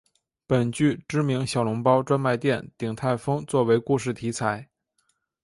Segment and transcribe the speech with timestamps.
[0.47, 4.67] 本剧知名小笼包专卖店鼎泰丰做为故事题材。